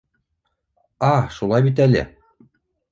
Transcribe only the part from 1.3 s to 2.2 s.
шулай бит әле!